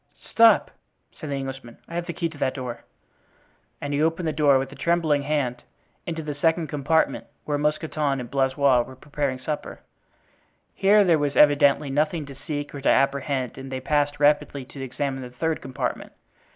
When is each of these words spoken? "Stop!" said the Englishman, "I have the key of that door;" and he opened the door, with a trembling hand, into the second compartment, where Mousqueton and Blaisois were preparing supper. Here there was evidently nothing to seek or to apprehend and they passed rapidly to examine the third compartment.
"Stop!" 0.23 0.71
said 1.15 1.29
the 1.29 1.35
Englishman, 1.35 1.77
"I 1.87 1.93
have 1.93 2.07
the 2.07 2.13
key 2.13 2.25
of 2.25 2.39
that 2.39 2.55
door;" 2.55 2.85
and 3.79 3.93
he 3.93 4.01
opened 4.01 4.27
the 4.27 4.33
door, 4.33 4.57
with 4.57 4.71
a 4.71 4.75
trembling 4.75 5.21
hand, 5.21 5.61
into 6.07 6.23
the 6.23 6.33
second 6.33 6.69
compartment, 6.69 7.27
where 7.45 7.59
Mousqueton 7.59 8.19
and 8.19 8.31
Blaisois 8.31 8.81
were 8.81 8.95
preparing 8.95 9.37
supper. 9.37 9.81
Here 10.73 11.03
there 11.03 11.19
was 11.19 11.35
evidently 11.35 11.91
nothing 11.91 12.25
to 12.25 12.33
seek 12.33 12.73
or 12.73 12.81
to 12.81 12.89
apprehend 12.89 13.59
and 13.59 13.71
they 13.71 13.79
passed 13.79 14.19
rapidly 14.19 14.65
to 14.65 14.81
examine 14.81 15.21
the 15.21 15.29
third 15.29 15.61
compartment. 15.61 16.13